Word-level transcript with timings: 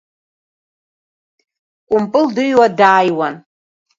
Кәымпыл 1.87 2.25
дыҩуа 2.35 2.67
дааиуан. 2.77 3.35